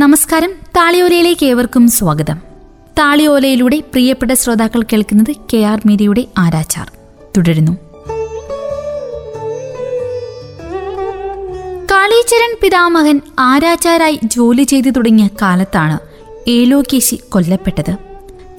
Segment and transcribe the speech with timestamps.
[0.00, 0.50] നമസ്കാരം.
[0.76, 2.38] താളിയോലയിലേക്ക് ഏവർക്കും സ്വാഗതം.
[2.98, 6.90] താളിയോലയിലൂടെ പ്രിയപ്പെട്ട ശ്രോതാക്കൾ കേൾക്കുന്നത് കെ ആർ മീരയുടെ ആരാച്ചാർ.
[7.36, 7.72] തുടരുന്നു.
[11.90, 15.98] കാളീചരൻ പിതാമഹൻ ആരാച്ചാരായി ജോലി ചെയ്തു തുടങ്ങിയ കാലത്താണ്
[16.48, 17.96] ഏലോകേശി കൊല്ലപ്പെട്ടത്.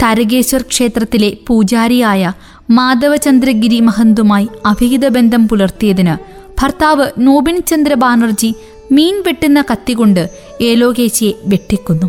[0.03, 2.33] തരകേശ്വർ ക്ഷേത്രത്തിലെ പൂജാരിയായ
[2.69, 8.55] മാധവചന്ദ്രഗിരി മഹന്തുമായി അഭിഹിത ബന്ധം പുലർത്തിയതിന് ഭർത്താവ് നോബിൻ ചന്ദ്ര ബാനർജി
[8.91, 10.29] മീൻ വെട്ടുന്ന കത്തികൊണ്ട്
[10.61, 12.07] ഏലോകേച്ചിയെ വെട്ടിക്കുന്നു.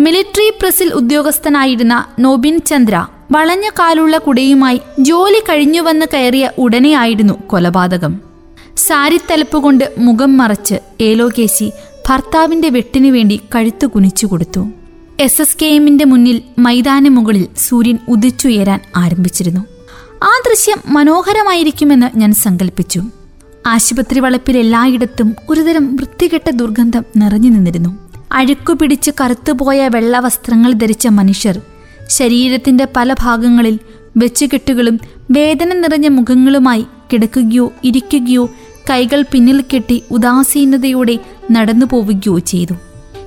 [0.00, 8.20] മിലിറ്ററി പ്രസിൽ ഉദ്യോഗസ്ഥനായിരുന്ന നോബിൻ ചന്ദ്ര വളഞ്ഞ കാലുള്ള കുടയുമായി ജോലി കഴിഞ്ഞുവന്ന് കയറിയ ഉടനെയായിരുന്നു കൊലപാതകം.
[8.76, 11.72] സാരിത്തലപ്പുകൊണ്ട് മുഖം മറച്ച് ഏലോകേശി
[12.08, 14.62] ഭർത്താവിന്റെ വെട്ടിനു വേണ്ടി കഴുത്തു കുനിച്ചു കൊടുത്തു.
[15.20, 19.60] എസ് എസ് കെ എമ്മിന്റെ മുന്നിൽ മൈതാന മുകളിൽ സൂര്യൻ ഉദിച്ചുയരാൻ ആരംഭിച്ചിരുന്നു.
[20.22, 23.00] ആ ദൃശ്യം മനോഹരമായിരിക്കുമെന്ന് ഞാൻ സങ്കല്പിച്ചു
[23.66, 27.98] ആശുപത്രി വളപ്പിൽ എല്ലായിടത്തും ഒരുതരം വൃത്തികെട്ട ദുർഗന്ധം നിറഞ്ഞു നിന്നിരുന്നു.
[28.32, 31.60] അഴുക്കു പിടിച്ച് കറുത്തുപോയ വെള്ള വസ്ത്രങ്ങൾ ധരിച്ച മനുഷ്യർ
[32.08, 33.78] ശരീരത്തിന്റെ പല ഭാഗങ്ങളിൽ
[34.16, 38.50] വെച്ചുകെട്ടുകളും വേദന നിറഞ്ഞ മുഖങ്ങളുമായി കിടക്കുകയോ ഇരിക്കുകയോ
[38.90, 41.18] കൈകൾ പിന്നിൽ കെട്ടി ഉദാസീനതയോടെ
[41.50, 42.74] നടന്നു പോവുകയോ ചെയ്തു.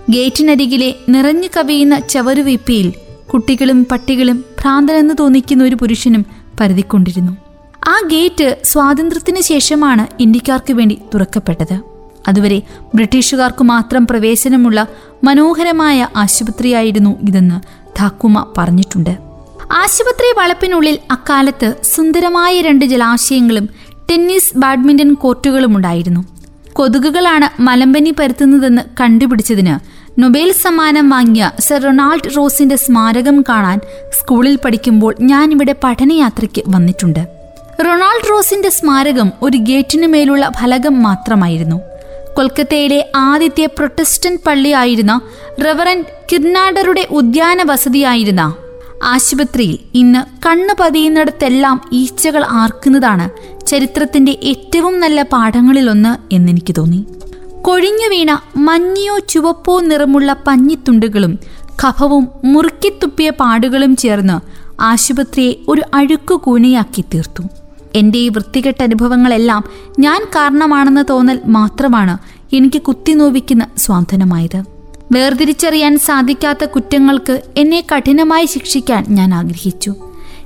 [0.09, 2.93] ഗേറ്റിനരികിലെ നിറഞ്ഞു കവിയുന്ന ചവരുവീപ്പിയിൽ
[3.33, 6.25] കുട്ടികളും പട്ടികളും ഭ്രാന്തനെന്ന് തോന്നിക്കുന്ന ഒരു പുരുഷനും
[6.59, 7.48] പരതിക്കൊണ്ടിരുന്നു.
[7.89, 11.79] ആ ഗേറ്റ് സ്വാതന്ത്ര്യത്തിന് ശേഷമാണ് ഇന്ത്യക്കാർക്ക് വേണ്ടി തുറക്കപ്പെട്ടത്.
[12.27, 12.61] അതുവരെ
[12.95, 14.87] ബ്രിട്ടീഷുകാർക്ക് മാത്രം പ്രവേശനമുള്ള
[15.23, 17.57] മനോഹരമായ ആശുപത്രിയായിരുന്നു ഇതെന്ന്
[17.99, 19.13] ധാക്കുമ പറഞ്ഞിട്ടുണ്ട്.
[19.71, 23.69] ആശുപത്രി വളപ്പിനുള്ളിൽ അക്കാലത്ത് സുന്ദരമായ രണ്ട് ജലാശയങ്ങളും
[24.11, 26.21] ടെന്നീസ് ബാഡ്മിന്റൺ കോർട്ടുകളും ഉണ്ടായിരുന്നു.
[26.73, 29.75] കൊതുകുകളാണ് മലമ്പനി പരത്തുന്നതെന്ന് കണ്ടുപിടിച്ചതിന്
[30.21, 33.79] നൊബേൽ സമ്മാനം വാങ്ങിയ സർ റൊണാൾഡ് റോസിന്റെ സ്മാരകം കാണാൻ
[34.19, 37.38] സ്കൂളിൽ പഠിക്കുമ്പോൾ ഞാനിവിടെ പഠനയാത്രയ്ക്ക് വന്നിട്ടുണ്ട്.
[37.85, 41.77] റൊണാൾഡ് റോസിന്റെ സ്മാരകം ഒരു ഗേറ്റിനു മേലുള്ള ഫലകം മാത്രമായിരുന്നു.
[42.37, 45.21] കൊൽക്കത്തയിലെ ആദ്യത്തെ പ്രൊട്ടസ്റ്റന്റ് പള്ളിയായിരുന്ന
[45.65, 48.55] റവറൻ കിർനാഡറുടെ ഉദ്യാന വസതിയായിരുന്ന
[49.03, 53.29] ആശുപത്രിയിൽ ഇന്ന് കണ്ണു പതിയുന്നിടത്തെല്ലാം ഈച്ചകൾ ആർക്കുന്നതാണ്
[53.65, 57.07] ചരിത്രത്തിന്റെ ഏറ്റവും നല്ല പാഠങ്ങളിലൊന്ന് എന്നെനിക്ക് തോന്നി.
[57.61, 61.39] കൊഴിഞ്ഞു വീണ മഞ്ഞയോ ചുവപ്പോ നിറമുള്ള പഞ്ഞിത്തുണ്ടുകളും
[61.83, 64.37] കഫവും മുറുക്കിത്തുപ്പിയ പാടുകളും ചേർന്ന്
[64.81, 67.58] ആശുപത്രിയെ ഒരു അഴുക്കു കൂനയാക്കി തീർത്തു.
[67.95, 69.63] എന്റെ ഈ വൃത്തികെട്ട അനുഭവങ്ങളെല്ലാം
[69.99, 72.17] ഞാൻ കാരണമാണെന്ന് തോന്നൽ മാത്രമാണ്
[72.55, 74.63] എനിക്ക് കുത്തിനോവിക്കുന്ന സ്വാന്തനമായത്.
[75.11, 79.95] വേർതിരിച്ചറിയാൻ സാധിക്കാത്ത കുറ്റങ്ങൾക്ക് എന്നെ കഠിനമായി ശിക്ഷിക്കാൻ ഞാൻ ആഗ്രഹിച്ചു.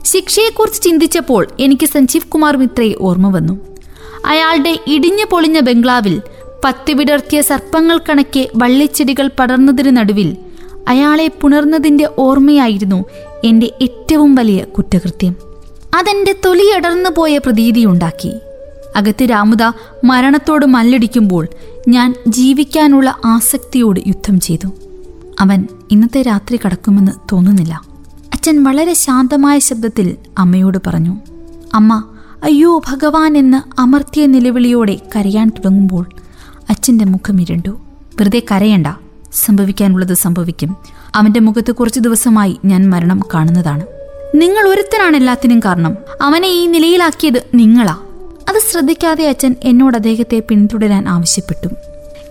[0.03, 3.59] ശിക്ഷയെക്കുറിച്ച് ചിന്തിച്ചപ്പോൾ എനിക്ക് സഞ്ജീവ് കുമാർ മിത്രയെ ഓർമ്മ വന്നു.
[4.25, 6.21] അയാളുടെ ഇടിഞ്ഞു പൊളിഞ്ഞ ബംഗ്ലാവിൽ
[6.65, 10.37] പത്ത് വിടർത്തിയ സർപ്പങ്ങൾ കണക്കെ വള്ളിച്ചെടികൾ പടർന്നതിന് നടുവിൽ
[10.87, 13.05] അയാളെ പുണർന്നതിന്റെ ഓർമ്മയായിരുന്നു
[13.43, 15.52] എന്റെ ഏറ്റവും വലിയ കുറ്റകൃത്യം.
[15.93, 18.39] അതെന്റെ തൊലിയടർന്നു പോയ പ്രതീതിയുണ്ടാക്കി
[18.95, 19.71] അകത്ത് രാമുദ
[20.03, 21.47] മരണത്തോട് മല്ലടിക്കുമ്പോൾ
[21.87, 24.67] ഞാൻ ജീവിക്കാനുള്ള ആസക്തിയോട് യുദ്ധം ചെയ്തു.
[25.39, 27.81] അവൻ ഇന്നത്തെ രാത്രി കടക്കുമെന്ന് തോന്നുന്നില്ല.
[28.33, 31.17] അച്ഛൻ വളരെ ശാന്തമായ ശബ്ദത്തിൽ അമ്മയോട് പറഞ്ഞു
[31.73, 32.03] അമ്മ
[32.43, 36.05] അയ്യോ ഭഗവാൻ എന്ന് അമർത്തിയ നിലവിളിയോടെ കരയാൻ തുടങ്ങുമ്പോൾ
[36.69, 37.69] അച്ഛന്റെ മുഖം ഇരുണ്ടു.
[38.19, 38.87] വെറുതെ കരയണ്ട
[39.33, 40.75] സംഭവിക്കാനുള്ളത് സംഭവിക്കും.
[41.15, 44.02] അവന്റെ മുഖത്ത് കുറച്ച് ദിവസമായി ഞാൻ മരണം കാണുന്നതാണ്.
[44.35, 45.97] നിങ്ങൾ ഒരുത്തനാണ് എല്ലാത്തിനും കാരണം.
[46.21, 47.93] അവനെ ഈ നിലയിലാക്കിയത് നിങ്ങളാ.
[48.49, 51.67] അത് ശ്രദ്ധിക്കാതെ അച്ഛൻ എന്നോട് അദ്ദേഹത്തെ പിന്തുടരാൻ ആവശ്യപ്പെട്ടു.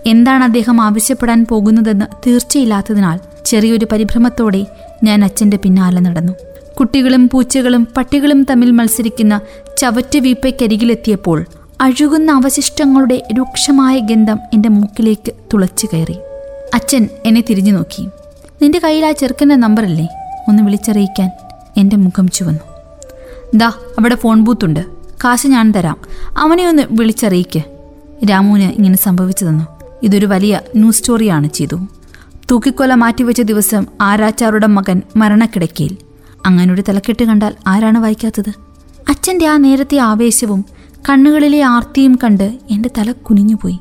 [0.05, 4.65] എന്താണ് അദ്ദേഹം ആവശ്യപ്പെടാൻ പോകുന്നതെന്ന് തീർച്ചയില്ലാത്തതിനാൽ ചെറിയൊരു പരിഭ്രമത്തോടെ
[5.03, 6.33] ഞാൻ അച്ഛന്റെ പിന്നാലെ നടന്നു.
[6.79, 9.41] കുട്ടികളും പൂച്ചകളും പട്ടികളും തമ്മിൽ മത്സരിക്കുന്ന
[9.77, 11.45] ചവറ്റ് വീപ്പയ്ക്കരികിലെത്തിയപ്പോൾ
[11.81, 16.15] അഴുകുന്ന അവശിഷ്ടങ്ങളുടെ രൂക്ഷമായ ഗന്ധം എന്റെ മൂക്കിലേക്ക് തുളച്ചു കയറി.
[16.73, 18.07] അച്ഛൻ എന്നെ തിരിഞ്ഞു നോക്കി.
[18.61, 20.07] നിന്റെ കയ്യിൽ ആ ചെറുക്കന്റെ നമ്പറല്ലേ?
[20.47, 21.29] ഒന്ന് വിളിച്ചറിയിക്കാൻ.
[21.77, 22.59] എന്റെ മുഖം ചുവന്നു.
[23.55, 24.85] ദാ അവിടെ ഫോൺ ബൂത്തുണ്ട്.
[25.23, 25.97] കാശ് ഞാൻ തരാം.
[26.37, 27.63] അവനെ ഒന്ന് വിളിച്ചറിയിക്ക്.
[28.29, 29.67] രാമുവിന് ഇങ്ങനെ സംഭവിച്ചു തന്നു
[30.03, 31.87] ഇതൊരു വലിയ ന്യൂസ് സ്റ്റോറിയാണ് ചെയ്തു.
[32.51, 35.97] തൂക്കിക്കൊല മാറ്റിവെച്ച ദിവസം ആരാച്ചാറുടെ മകൻ മരണക്കിടക്കയിൽ.
[36.45, 38.53] അങ്ങനൊരു തലക്കെട്ട് കണ്ടാൽ ആരാണ് വായിക്കാത്തത്?
[39.09, 40.65] അച്ഛന്റെ ആ നേരത്തെ ആവേശവും
[41.09, 43.79] കണ്ണുകളിലെ ആർത്തിയും കണ്ട് എന്റെ തല കുനിഞ്ഞുപോയി.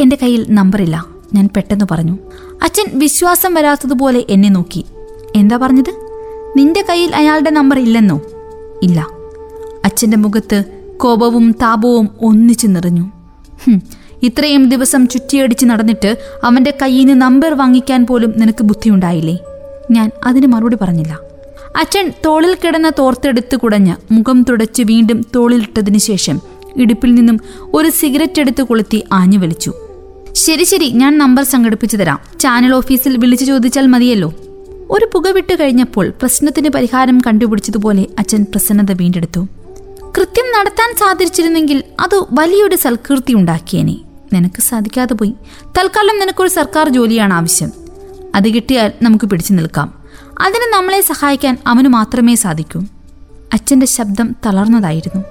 [0.00, 1.06] എന്റെ കയ്യിൽ നമ്പറില്ല.
[1.34, 2.18] ഞാൻ പെട്ടെന്ന് പറഞ്ഞു.
[2.62, 4.86] അച്ഛൻ വിശ്വാസം വരാത്തതുപോലെ എന്നെ നോക്കി.
[5.36, 6.05] എന്താ പറഞ്ഞത്?
[6.56, 8.20] നിന്റെ കയ്യിൽ അയാളുടെ നമ്പർ ഇല്ലെന്നോ?
[8.82, 9.06] ഇല്ല.
[9.84, 10.64] അച്ഛന്റെ മുഖത്ത്
[10.96, 13.04] കോപവും താപവും ഒന്നിച്ചു നിറഞ്ഞു.
[14.22, 16.10] ഇത്രയും ദിവസം ചുറ്റിയടിച്ച് നടന്നിട്ട്
[16.44, 19.38] അവന്റെ കയ്യിൽ നിന്ന് നമ്പർ വാങ്ങിക്കാൻ പോലും നിനക്ക് ബുദ്ധിയുണ്ടായില്ലേ?
[19.90, 21.18] ഞാൻ അതിന് മറുപടി പറഞ്ഞില്ല.
[21.80, 26.40] അച്ഛൻ തോളിൽ കിടന്ന തോർത്തെടുത്ത് കുടഞ്ഞ് മുഖം തുടച്ച് വീണ്ടും തോളിലിട്ടതിന് ശേഷം
[26.76, 27.40] ഇടുപ്പിൽ നിന്നും
[27.74, 29.72] ഒരു സിഗരറ്റ് എടുത്ത് കൊളുത്തി ആഞ്ഞു വലിച്ചു
[30.32, 32.18] ശരി ശരി ഞാൻ നമ്പർ സംഘടിപ്പിച്ചു തരാം.
[32.40, 34.32] ചാനൽ ഓഫീസിൽ വിളിച്ചു ചോദിച്ചാൽ മതിയല്ലോ.
[34.90, 39.48] ഒരു പുക വിട്ട് കഴിഞ്ഞപ്പോൾ പ്രശ്നത്തിന് പരിഹാരം കണ്ടുപിടിച്ചതുപോലെ അച്ഛൻ പ്രസന്നത വീണ്ടെടുത്തു.
[40.18, 43.96] കൃത്യം നടത്താൻ സാധിച്ചിരുന്നെങ്കിൽ അത് വലിയൊരു സൽകീർത്തി ഉണ്ടാക്കിയേനെ.
[44.32, 45.34] നിനക്ക് സാധിക്കാതെ പോയി.
[45.78, 47.72] തൽക്കാലം നിനക്കൊരു സർക്കാർ ജോലിയാണ് ആവശ്യം.
[48.34, 50.04] അത് കിട്ടിയാൽ നമുക്ക് പിടിച്ചു നിൽക്കാം.
[50.38, 52.80] അതിന് നമ്മളെ സഹായിക്കാൻ അവന് മാത്രമേ സാധിക്കൂ.
[53.52, 55.24] അച്ഛന്റെ ശബ്ദം തളർന്നതായിരുന്നു.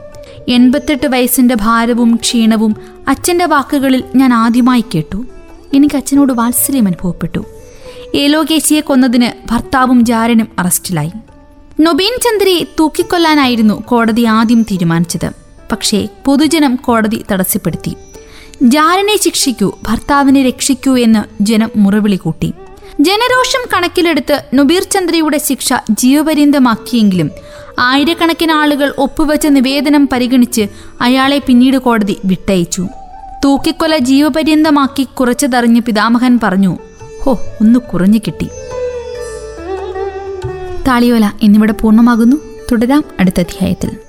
[0.48, 2.76] എൺപത്തെട്ട് വയസ്സിന്റെ ഭാരവും ക്ഷീണവും
[3.08, 5.26] അച്ഛന്റെ വാക്കുകളിൽ ഞാൻ ആദ്യമായി കേട്ടു.
[5.74, 7.46] എനിക്ക് അച്ഛനോട് വാത്സല്യം അനുഭവപ്പെട്ടു.
[8.16, 11.12] ഏലോകേശിയെ കൊന്നതിന് ഭർത്താവും ജാരനും അറസ്റ്റിലായി.
[11.80, 15.30] നൊബീൻ ചന്ദ്രയെ തൂക്കിക്കൊല്ലാനായിരുന്നു കോടതി ആദ്യം തീരുമാനിച്ചത്.
[15.72, 17.96] പക്ഷേ പൊതുജനം കോടതി തടസ്സപ്പെടുത്തി.
[18.62, 22.54] ജാരനെ ശിക്ഷിക്കൂ ഭർത്താവിനെ രക്ഷിക്കൂ എന്ന് ജനം മുറവിളി കൂട്ടി.
[23.00, 27.32] ജനരോഷം കണക്കിലെടുത്ത് നുബീർ ചന്ദ്രയുടെ ശിക്ഷ ജീവപര്യന്തമാക്കിയെങ്കിലും
[27.80, 30.68] ആയിരക്കണക്കിന് ആളുകൾ ഒപ്പുവെച്ച നിവേദനം പരിഗണിച്ച്
[31.02, 32.88] അയാളെ പിന്നീട് കോടതി വിട്ടയച്ചു.
[33.46, 36.78] തൂക്കിക്കൊല ജീവപര്യന്തമാക്കി കുറച്ചതറിഞ്ഞ് പിതാമഹൻ പറഞ്ഞു
[37.26, 38.50] ഹോ ഒന്ന് കുറഞ്ഞു കിട്ടി.
[40.88, 42.36] താളിയോല എന്നിവിടെ പൂർണമാകുന്നു.
[42.72, 44.05] തുടരാം അടുത്ത അധ്യായത്തിൽ.